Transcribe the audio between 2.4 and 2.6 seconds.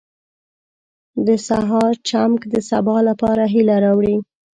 د